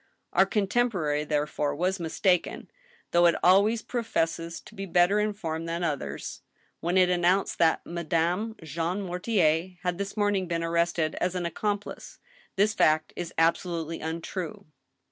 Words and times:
"Our 0.33 0.47
contemporary, 0.47 1.27
ther^ore, 1.27 1.77
was 1.77 1.99
mistaken 1.99 2.71
(though 3.11 3.27
it 3.27 3.35
always 3.43 3.83
professes 3.83 4.59
to 4.61 4.73
be 4.73 4.87
better 4.87 5.19
informed 5.19 5.69
than 5.69 5.83
others) 5.83 6.41
when 6.79 6.97
it 6.97 7.07
announced 7.07 7.59
that 7.59 7.85
Madame 7.85 8.55
Jean 8.63 9.03
Mortier 9.03 9.75
had 9.83 9.99
this 9.99 10.17
morning 10.17 10.47
been 10.47 10.63
arrested 10.63 11.13
as 11.21 11.35
an 11.35 11.45
accom 11.45 11.79
plice. 11.81 12.17
This 12.55 12.73
fact 12.73 13.13
is 13.15 13.31
absolutely 13.37 13.99
untrue. 14.01 14.65